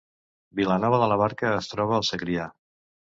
[0.59, 2.47] Vilanova de la Barca es troba al Segrià